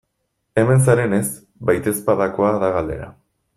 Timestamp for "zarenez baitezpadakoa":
0.87-2.57